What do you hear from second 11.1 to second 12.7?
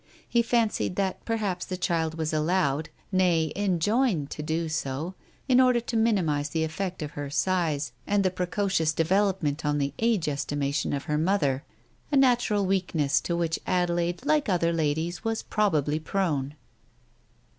mother, a natural